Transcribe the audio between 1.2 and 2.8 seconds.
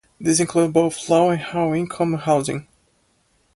and high income housing.